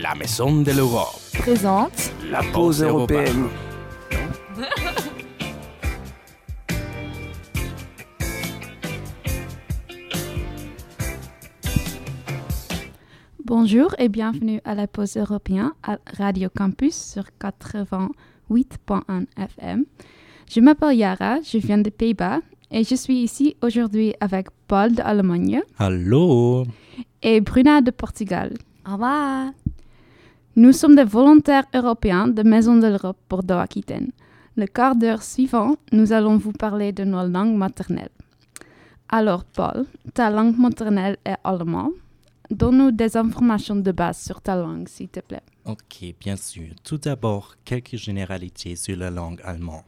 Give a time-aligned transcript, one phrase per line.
[0.00, 3.46] La Maison de l'Europe présente la pause européenne.
[13.44, 19.84] Bonjour et bienvenue à la pause européenne à Radio Campus sur 88.1 FM.
[20.50, 22.40] Je m'appelle Yara, je viens des Pays-Bas
[22.70, 26.64] et je suis ici aujourd'hui avec Paul d'Allemagne Allô
[27.22, 28.54] et Bruna de Portugal.
[28.88, 29.52] Au revoir.
[30.54, 34.12] Nous sommes des volontaires européens de Maison de l'Europe pour Aquitaine.
[34.54, 38.10] Le quart d'heure suivant, nous allons vous parler de nos langues maternelles.
[39.08, 41.90] Alors, Paul, ta langue maternelle est allemand.
[42.50, 45.40] Donne-nous des informations de base sur ta langue, s'il te plaît.
[45.64, 46.68] Ok, bien sûr.
[46.84, 49.84] Tout d'abord, quelques généralités sur la langue allemande.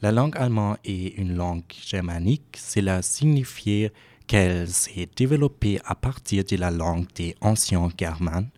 [0.00, 2.56] La langue allemande est une langue germanique.
[2.56, 3.88] Cela signifie
[4.26, 8.48] qu'elle s'est développée à partir de la langue des anciens germanes.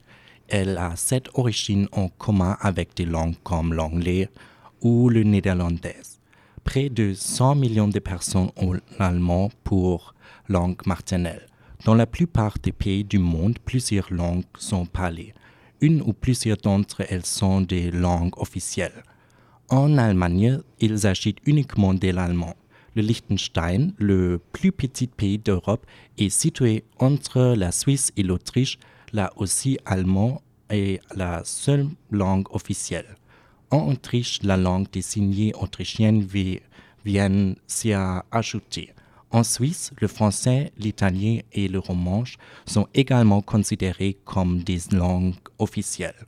[0.49, 4.31] Elle a cette origine en commun avec des langues comme l'anglais
[4.81, 6.01] ou le néerlandais.
[6.65, 10.15] Près de 100 millions de personnes ont l'allemand pour
[10.49, 11.47] langue maternelle.
[11.85, 15.35] Dans la plupart des pays du monde, plusieurs langues sont parlées.
[15.81, 19.05] Une ou plusieurs d'entre elles sont des langues officielles.
[19.69, 22.55] En Allemagne, il s'agit uniquement de l'allemand.
[22.95, 28.79] Le Liechtenstein, le plus petit pays d'Europe, est situé entre la Suisse et l'Autriche.
[29.13, 33.17] Là aussi, allemand est la seule langue officielle.
[33.71, 36.27] En Autriche, la langue des signes autrichienne
[37.05, 38.93] vient s'y ajouter.
[39.31, 46.27] En Suisse, le français, l'italien et le romanche sont également considérés comme des langues officielles.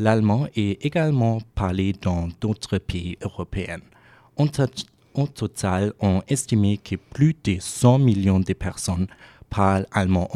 [0.00, 3.78] L'allemand est également parlé dans d'autres pays européens.
[4.36, 9.06] En, total, on estime que plus de 100 millions de personnes
[9.48, 10.28] parlent allemand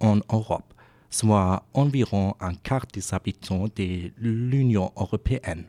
[0.00, 0.74] en, Europe,
[1.10, 5.64] soit environ un quart des habitants de l'Union européenne.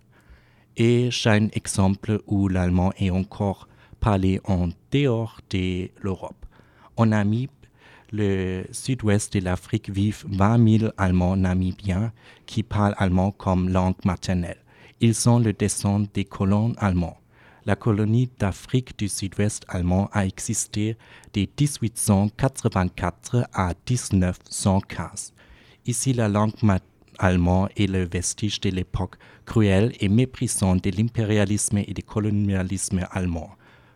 [0.75, 3.67] Et j'ai un exemple où l'allemand est encore
[3.99, 6.45] parler en dehors de l'Europe.
[6.97, 7.49] En Namibie,
[8.11, 12.11] le sud-ouest de l'Afrique, vivent 20 000 Allemands namibiens
[12.45, 14.63] qui parlent allemand comme langue maternelle.
[14.99, 17.17] Ils sont le descend des colons allemands.
[17.67, 20.95] La colonie d'Afrique du Sud-Ouest allemand a existé
[21.33, 25.33] de 1884 à 1915.
[25.85, 26.53] Ici, la langue
[27.19, 33.49] allemande est le vestige de l'époque cruelle et méprisante de l'impérialisme et du colonialisme allemand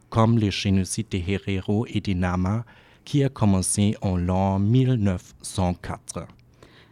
[0.09, 2.65] comme le génocide de Herero et de Nama
[3.05, 6.27] qui a commencé en l'an 1904.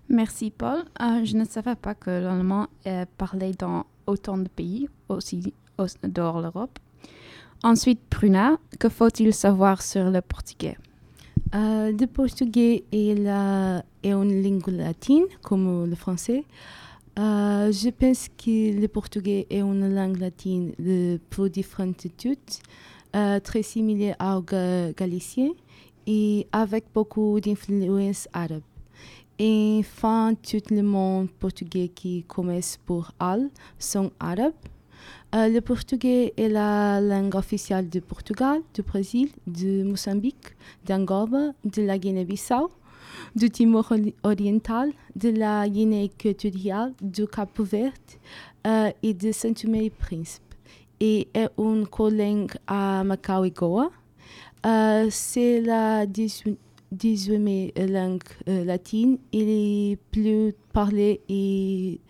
[0.07, 0.85] Merci Paul.
[1.01, 5.53] Euh, je ne savais pas que l'allemand est parlé dans autant de pays, aussi
[6.03, 6.79] dehors l'Europe.
[7.63, 10.77] Ensuite, Bruna, que faut-il savoir sur le portugais?
[11.55, 13.17] Euh, Le portugais est,
[14.03, 16.43] une langue latine, comme le français.
[17.17, 22.61] Euh, je pense que le portugais est une langue latine de plus différentes toutes.
[23.15, 25.49] Euh, très similaire au galicien
[26.05, 28.61] et avec beaucoup d'influence arabe.
[29.39, 34.53] Et enfin, tout le monde portugais qui commence pour al sont arabes.
[35.35, 40.55] Euh, le portugais est la langue officielle du Portugal, du Brésil, de Mozambique,
[40.87, 42.71] d'Angola, de la Guinée-Bissau,
[43.35, 47.91] du Timor oriental, de la Guinée équatoriale, du Cap-Vert
[48.65, 49.91] euh, et de Saint-Thomé
[50.99, 53.91] et est une collègue à Macau et Goa.
[54.65, 59.19] Euh, c'est la 18e langue latine.
[59.31, 62.01] Il est plus parlé et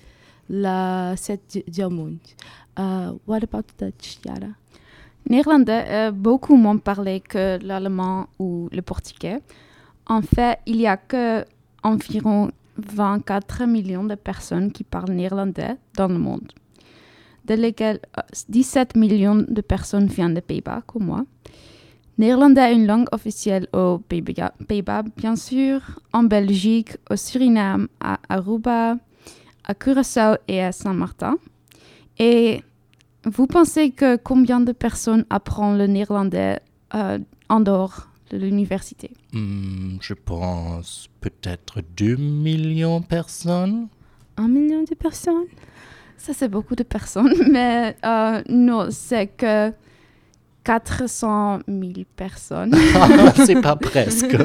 [0.50, 2.18] la 7 du monde.
[2.79, 4.53] Uh, what about Dutch, Yara?
[5.29, 9.41] Néerlandais est beaucoup moins parlé que l'allemand ou le portugais.
[10.07, 11.44] En fait, il y a que
[11.84, 16.53] environ 24 millions de personnes qui parlent néerlandais dans le monde
[17.50, 18.00] de lesquels
[18.47, 21.25] 17 euh, millions de personnes viennent des Pays-Bas, comme moi.
[22.17, 25.81] Néerlandais est une langue officielle aux Pays-Bas, bien sûr,
[26.13, 28.97] en Belgique, au Suriname, à Aruba,
[29.66, 31.37] à Curaçao et à Saint-Martin.
[32.20, 32.61] Et
[33.26, 36.60] vous pensez que combien de personnes apprennent le néerlandais
[36.96, 37.20] euh,
[37.50, 39.12] en dehors de l'université?
[39.34, 43.88] Hmm, Je pense peut-être 2 millions de personnes.
[44.38, 45.46] Un million de personnes?
[46.18, 49.72] Ça, c'est beaucoup de personnes, mais euh, non, c'est que
[50.64, 52.76] 400 000 personnes.
[53.46, 54.36] c'est pas presque.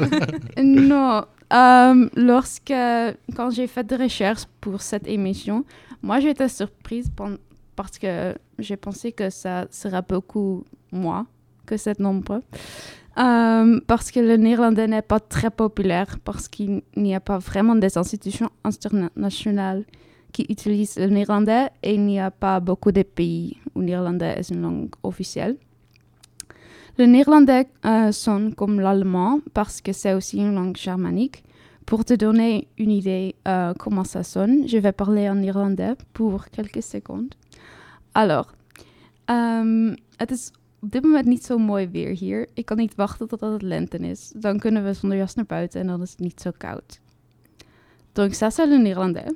[0.63, 1.25] non.
[1.53, 2.73] Euh, lorsque,
[3.37, 5.65] quand j'ai fait des recherches pour cette émission,
[6.03, 7.11] moi, j'étais surprise
[7.77, 11.27] parce que j'ai pensé que ça sera beaucoup moins
[11.67, 12.43] que ce nombre.
[13.17, 17.77] Euh, parce que le néerlandais n'est pas très populaire, parce qu'il n'y a pas vraiment
[17.77, 19.85] des institutions internationales
[20.33, 24.35] qui utilisent le néerlandais et il n'y a pas beaucoup de pays où le néerlandais
[24.39, 25.57] est une langue officielle.
[26.99, 31.45] Le néerlandais euh, sonne comme l'allemand parce que c'est aussi une langue germanique.
[31.87, 36.47] Pour te donner une idée uh, comment ça sonne, je vais parler en néerlandais pour
[36.47, 37.35] quelques secondes.
[38.15, 38.49] Alors,
[39.27, 40.51] um, het is
[40.81, 42.49] op dit moment niet zo mooi weer hier.
[42.55, 44.33] Ik kan niet wachten totdat het lente is.
[44.37, 47.01] Dan kunnen we zonder jas naar buiten en dan is het niet zo koud.
[48.13, 49.33] Donc ça, c'est le néerlandais.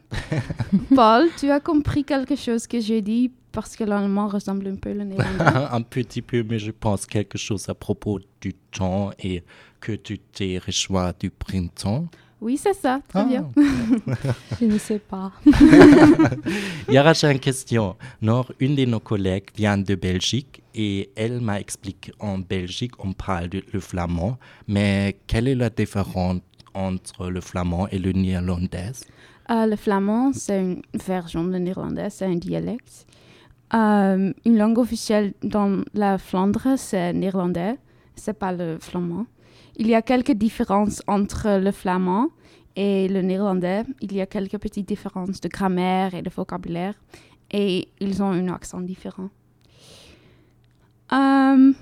[0.94, 4.90] Paul, tu as compris quelque chose que j'ai dit parce que l'allemand ressemble un peu
[4.90, 9.42] au néerlandais Un petit peu, mais je pense quelque chose à propos du temps et
[9.80, 12.08] que tu t'es rejoint du printemps.
[12.40, 13.24] Oui, c'est ça, très Ah.
[13.24, 13.48] bien.
[14.60, 15.32] Je ne sais pas.
[16.88, 17.96] Yara, j'ai une question.
[18.22, 23.12] Nord, une de nos collègues vient de Belgique et elle m'a expliqué en Belgique, on
[23.12, 24.38] parle de- le flamand,
[24.68, 26.40] mais quelle est la différence
[26.74, 28.92] entre le flamand et le néerlandais?
[29.50, 33.06] Euh, le flamand, c'est une version de néerlandais, c'est un dialecte.
[33.74, 37.76] Euh, une langue officielle dans la Flandre, c'est néerlandais,
[38.14, 39.26] c'est pas le flamand.
[39.80, 42.30] Il y a quelques différences entre le flamand
[42.74, 43.84] et le néerlandais.
[44.00, 46.94] Il y a quelques petites différences de grammaire et de vocabulaire,
[47.52, 49.30] et ils ont un accent différent.
[51.12, 51.72] Euh,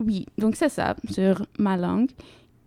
[0.00, 2.10] oui, donc c'est ça sur ma langue.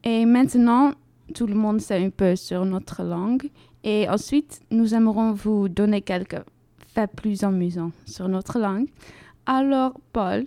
[0.04, 0.94] Et maintenant,
[1.34, 3.50] tout le monde sait un peu sur notre langue.
[3.84, 6.44] Et ensuite, nous aimerons vous donner quelques
[6.94, 8.90] faits plus amusants sur notre langue.
[9.48, 10.46] Alors, Paul,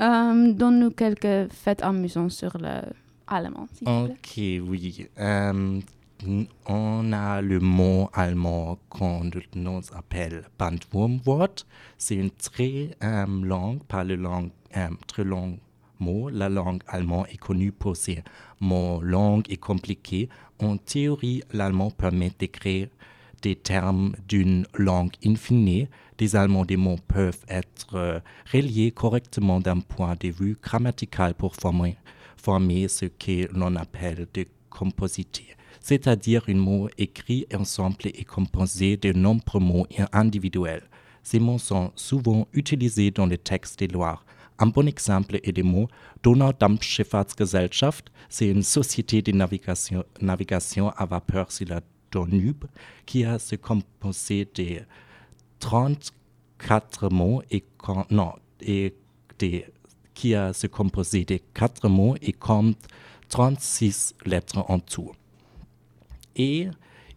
[0.00, 2.82] euh, donne-nous quelques faits amusants sur le
[3.26, 4.60] allemand, s'il te plaît.
[4.62, 5.06] Ok, oui.
[5.18, 5.80] Euh,
[6.66, 11.66] on a le mot allemand qu'on nous appelle Bandwurmwort.
[11.98, 15.58] C'est une très euh, longue, pas le euh, très long
[16.00, 16.28] mot.
[16.30, 18.22] La langue allemande est connue pour ses
[18.60, 20.28] mots longs et compliqués.
[20.60, 22.88] En théorie, l'allemand permet d'écrire
[23.42, 25.88] des termes d'une langue infinie.
[26.16, 28.20] Des allemands des mots peuvent être euh,
[28.52, 31.96] reliés correctement d'un point de vue grammatical pour former,
[32.36, 35.46] former ce que l'on appelle de composité,
[35.80, 40.82] c'est-à-dire un mot écrit ensemble et composé de nombreux mots individuels.
[41.22, 44.22] Ces mots sont souvent utilisés dans les textes des lois.
[44.58, 45.88] Un bon exemple est le mot
[46.22, 48.10] Donaudampfschifffahrtsgesellschaft.
[48.28, 51.80] C'est une société de navigation, à vapeur sur la
[52.12, 52.64] Danube
[53.06, 54.80] qui a se composé de
[55.58, 57.64] 34 mots et
[58.10, 58.94] non, et
[59.38, 59.66] des-
[60.14, 62.78] qui a se composé de 4 mots et compte
[63.28, 65.10] 36 lettres en tout.
[66.36, 66.68] Et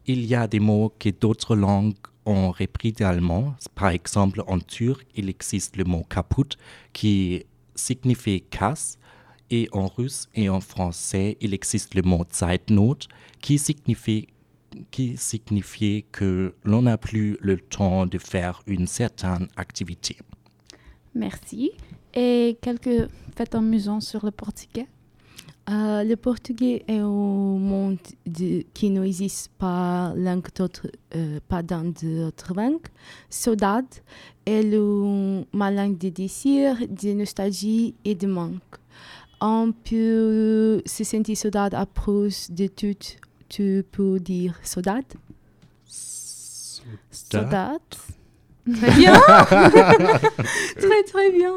[0.06, 1.96] il y a des mots que d'autres langues
[2.26, 3.56] ont repris d'allemand.
[3.76, 6.58] Par exemple, en turc, il existe le mot kaput
[6.94, 7.46] qui
[7.76, 8.98] signifie casse.
[9.50, 12.98] Et en russe et en français, il existe le mot Zeitnot
[13.40, 14.28] qui signifie,
[14.92, 20.18] qui signifie que l'on n'a plus le temps de faire une certaine activité.
[21.16, 21.72] Merci.
[22.14, 24.88] Et quelques faits amusants sur le portugais.
[25.70, 30.48] Euh, le portugais est un monde de- qui n'existe pas, langue
[31.16, 32.88] euh, pas dans d'autres langues.
[33.30, 33.86] Saudade
[34.46, 38.76] est le- ma langue de désir, de nostalgie et de manque.
[39.42, 42.96] On peut se sentir saudade à cause de tout.
[43.50, 45.06] Tu peux dire saudade?
[47.12, 47.82] Saudade.
[48.76, 49.14] Très bien.
[50.78, 51.54] très, très bien.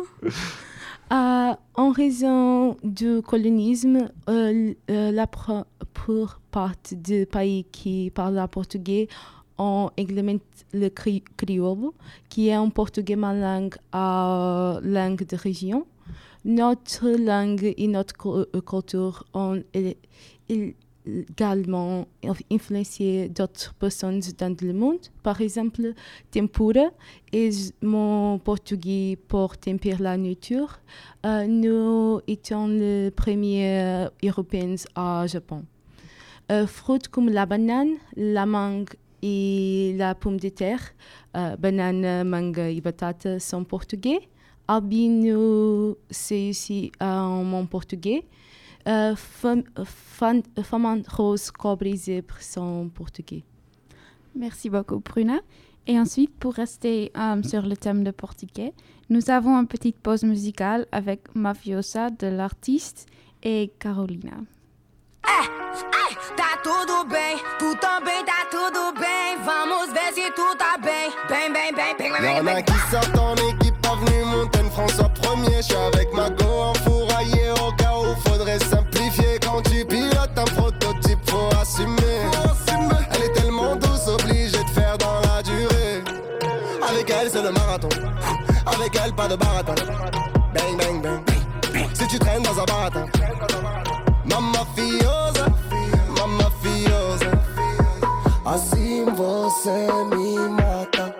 [1.12, 8.47] Euh, en raison du colonisme, euh, euh, la pour partie des pays qui parlent le
[8.47, 9.09] portugais
[9.59, 11.95] ont implémenté le cri- crioulo,
[12.29, 15.85] qui est en portugais ma langue à langue de région.
[16.45, 19.61] Notre langue et notre cu- culture ont
[21.07, 24.99] également inf- influencé d'autres personnes dans le monde.
[25.23, 25.95] Par exemple,
[26.30, 26.90] tempura
[27.33, 30.80] est mon portugais pour tempérer la nature.
[31.25, 35.64] Euh, nous étions les premiers Européens au Japon.
[36.50, 38.90] Euh, fruits comme la banane, la mangue
[39.23, 40.80] et la pomme de terre,
[41.37, 44.28] euh, banane, mangue et patate sont portugais.
[44.66, 48.25] Albino, c'est aussi en mon portugais.
[48.90, 53.44] Euh, fam- fan- Flamand rose, cobre et zèbre sont portugais.
[54.35, 55.38] Merci beaucoup, Bruna.
[55.87, 58.73] Et ensuite, pour rester euh, sur le thème de portugais,
[59.09, 63.06] nous avons une petite pause musicale avec Mafiosa de l'artiste
[63.42, 64.32] et Carolina.
[66.37, 69.37] Tá tudo bem, tu também tá tudo bem.
[69.44, 71.11] Vamos ver se tu tá bem.
[71.28, 72.64] Bem, bem, bem, bem, bem, Y'en bem, a bem.
[72.64, 75.62] qui sortent en équipe, avenue Montaigne, François 1er.
[75.62, 76.89] J'suis avec Mago en fourraillé
[83.12, 86.02] Elle est tellement douce, obligée de faire dans la durée.
[86.88, 87.88] Avec elle, c'est le marathon.
[88.66, 89.75] Avec elle, pas de baratin.
[90.54, 91.20] Bang, bang, bang.
[91.94, 93.06] Si tu traînes dans un baratin.
[94.25, 95.46] Mamma fiosa,
[96.16, 97.30] mamma fiosa.
[98.44, 101.14] Assim você me mata.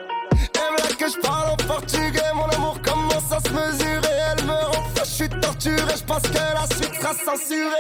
[0.55, 4.17] Aime là que je parle en portugais, mon amour commence à se mesurer.
[4.39, 7.80] Elle me rend je suis torturé, je pense que la suite sera censurée.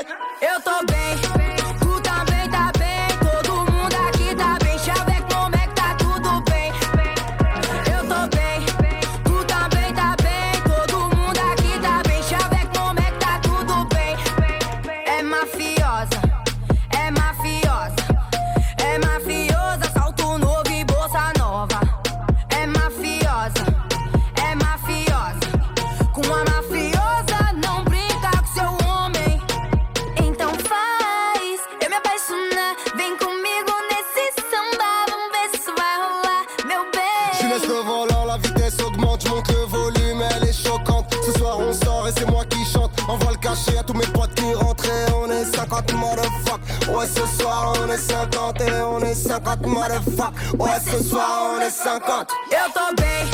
[47.00, 50.34] Ouais, ce soir on est 50 et on est 50 motherfuck.
[50.58, 52.28] Ouais, ce soir on est 50.
[52.50, 53.26] Eu tô bem,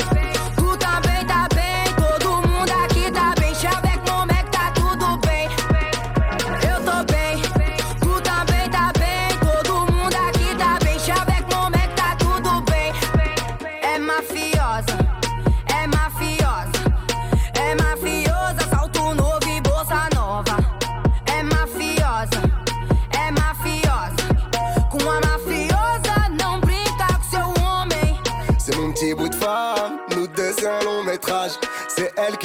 [0.55, 1.83] tu também tá bem.
[1.97, 3.53] Todo mundo aqui tá bem.
[3.53, 5.49] Chaveco, como é que tá tudo bem?
[6.63, 7.41] Eu tô bem,
[7.99, 9.37] tu também tá bem.
[9.37, 10.97] Todo mundo aqui tá bem.
[10.97, 12.93] Chaveco, como é que tá tudo bem?
[13.81, 14.97] É mafiosa,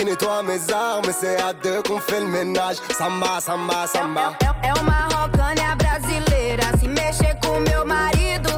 [0.03, 2.77] qui nettoie mes armes, c'est à deux qu'on fait le ménage.
[2.99, 4.37] Samba, samba, samba.
[4.43, 6.65] É, é uma rocânia brasileira.
[6.79, 8.51] Se mexer com meu marido,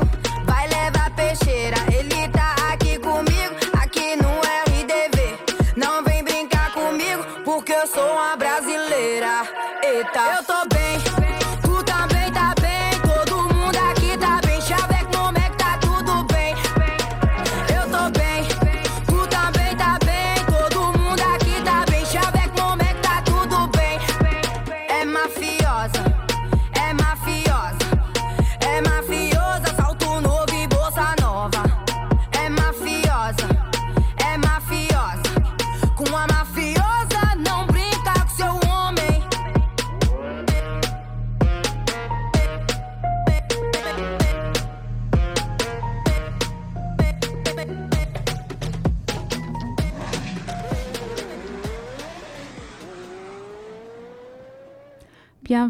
[0.44, 1.76] vai levar peixeira.
[1.92, 4.30] Ele tá aqui comigo, aqui no
[4.70, 5.38] RDV.
[5.76, 9.46] Não vem brincar comigo, porque eu sou uma brasileira.
[9.82, 11.13] Eita, eu tô bem,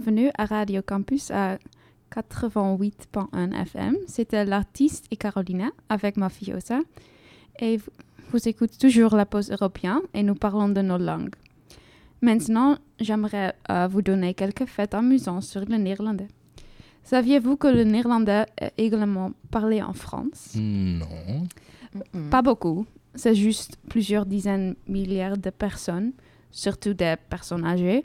[0.05, 1.57] Bienvenue à Radio Campus à
[2.15, 3.97] 88.1 FM.
[4.07, 6.81] C'était l'artiste et Carolina avec Mafiosa.
[7.59, 7.79] Et
[8.31, 11.35] vous, écoutez toujours la pause européenne et nous parlons de nos langues.
[12.21, 16.29] Maintenant, j'aimerais euh, vous donner quelques faits amusants sur le néerlandais.
[17.05, 20.53] Saviez-vous que le néerlandais est également parlé en France?
[20.55, 21.47] Non.
[22.31, 22.85] Pas beaucoup.
[23.15, 26.13] C'est juste plusieurs dizaines de milliards de personnes,
[26.51, 28.05] surtout des personnes âgées.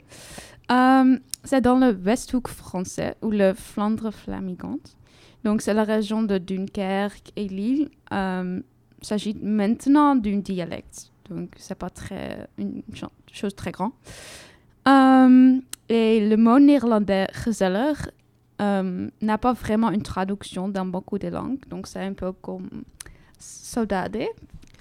[0.70, 4.96] Euh, c'est dans le Westhoek français ou le Flandre flamigante.
[5.44, 7.88] Donc, c'est la région de Dunkerque et Lille.
[8.12, 8.60] Euh,
[9.00, 11.10] il s'agit maintenant d'un dialecte.
[11.28, 13.92] Donc, c'est pas très, une cho- chose très grande.
[14.86, 15.58] Euh,
[15.88, 17.96] et le mot néerlandais gezellig
[18.60, 21.60] n'a pas vraiment une traduction dans beaucoup de langues.
[21.68, 22.68] Donc, c'est un peu comme
[23.38, 24.18] saudade.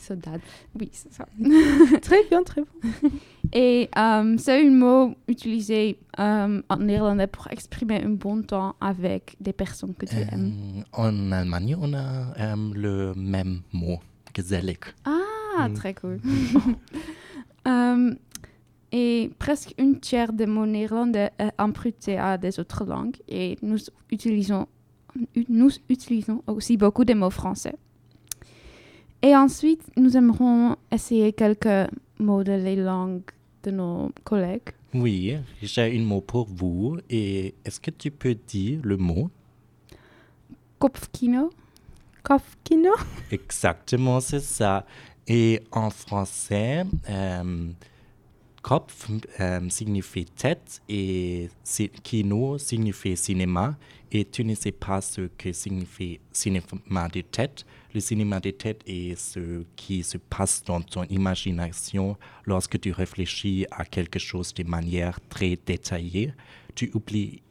[0.01, 0.41] Saudade.
[0.79, 1.25] Oui, c'est ça.
[2.01, 3.10] Très bien, très bien.
[3.53, 9.36] Et euh, c'est un mot utilisé euh, en néerlandais pour exprimer un bon temps avec
[9.39, 10.53] des personnes que tu aimes.
[10.77, 14.00] Euh, en Allemagne, on a euh, le même mot,
[14.36, 14.79] gesellig.
[15.06, 16.20] Ah, très cool.
[17.68, 18.13] Euh,
[18.91, 23.79] et presque une tiers des mots néerlandais est emprunté à des autres langues et nous
[24.12, 24.68] utilisons,
[25.48, 27.75] nous utilisons aussi beaucoup de mots français.
[29.22, 33.22] Et ensuite, nous aimerons essayer quelques mots de les langues
[33.64, 34.70] de nos collègues.
[34.94, 36.98] Oui, j'ai un mot pour vous.
[37.10, 39.30] Et est-ce que tu peux dire le mot?
[40.80, 41.52] Kopfkino.
[42.24, 42.92] Kofkino.
[43.32, 44.86] Exactement, c'est ça.
[45.28, 47.68] Et en français, euh,
[48.62, 49.08] Kopf
[49.39, 53.78] euh, signifie tête et si- kino signifie cinéma.
[54.12, 57.63] Et tu ne sais pas ce que signifie cinéma de tête.
[57.94, 63.66] Le cinéma de tête est ce qui se passe dans ton imagination lorsque tu réfléchis
[63.72, 66.34] à quelque chose de manière très détaillée.
[66.75, 67.42] Tu oublies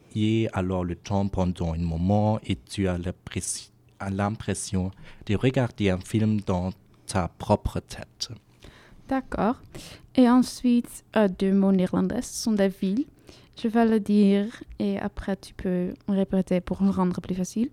[0.53, 2.97] alors le temps pendant un moment et tu as
[4.09, 4.91] l'impression
[5.27, 6.71] de regarder un film dans
[7.05, 8.29] ta propre tête.
[9.09, 9.55] D'accord.
[10.15, 13.05] Et ensuite, euh, deux mots néerlandais, ce sont des villes.
[13.61, 14.45] Je vais le dire
[14.77, 17.69] et après tu peux répéter pour le rendre plus facile.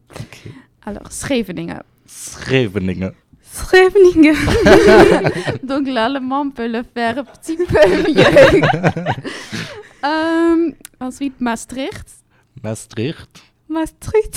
[0.85, 1.83] Alors, Scheveningen.
[2.07, 3.13] Scheveningen.
[3.43, 4.35] Scheveningen.
[5.63, 8.63] Donc l'allemand peut le faire un petit peu mieux.
[10.05, 12.07] Euh, ensuite, Maastricht.
[12.63, 13.43] Maastricht.
[13.69, 14.37] Maastricht.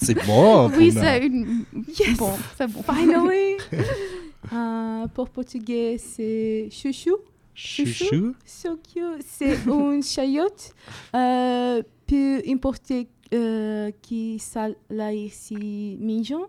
[0.00, 0.70] c'est bon.
[0.78, 1.64] Oui, c'est une...
[2.16, 2.82] Bon, c'est bon.
[2.82, 3.58] Finally.
[4.52, 7.16] Euh, pour portugais, c'est chouchou.
[7.54, 8.34] Chouchou.
[8.44, 9.22] So cute.
[9.26, 10.74] C'est un chayote.
[11.14, 12.92] Euh, peu importe
[13.32, 16.46] euh, qui ça là ici mignon.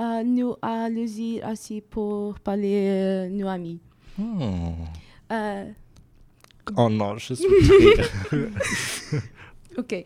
[0.00, 1.06] Euh, nous allons
[1.50, 3.80] aussi pour parler euh, nos amis.
[5.32, 5.70] Euh,
[6.76, 7.46] Oh non, je suis
[9.78, 10.04] ok.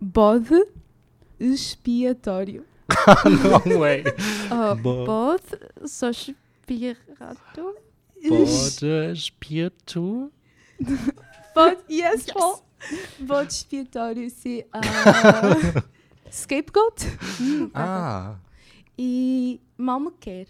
[0.00, 0.54] Bode
[1.38, 2.62] expiatório.
[3.24, 4.04] non, ouais.
[4.50, 7.74] Oh, Bo- Both, Sospirato.
[8.28, 10.30] Bode Spiritu.
[11.54, 12.56] Bode, yes, Paul.
[13.20, 15.80] Bode expiatório, c'est euh,
[16.30, 16.94] scapegoat.
[17.74, 18.36] Ah.
[18.98, 20.46] Et malmequer.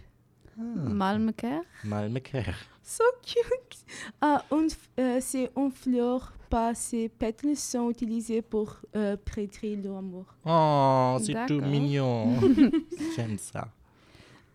[0.57, 1.62] Malmeker.
[1.85, 2.55] Malmeker.
[2.83, 3.78] So cute.
[4.21, 9.76] Ah, un f- euh, c'est une fleur, pas ces pétales sont utilisés pour euh, prêter
[9.76, 10.25] l'amour.
[10.45, 12.35] Oh, c'est tout mignon.
[13.17, 13.69] J'aime ça.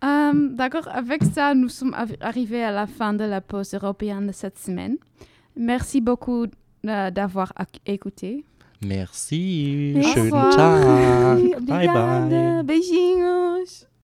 [0.04, 4.28] Euh, D'accord, avec ça, nous sommes arri- arrivés à la fin de la pause européenne
[4.28, 4.98] de cette semaine.
[5.56, 6.46] Merci beaucoup
[6.88, 7.54] euh, d'avoir
[7.86, 8.44] écouté.
[8.84, 9.94] Merci.
[10.02, 10.32] Schönen.
[10.32, 11.62] Tag.
[11.68, 12.64] Bye bye.
[12.64, 13.91] Beijinhos.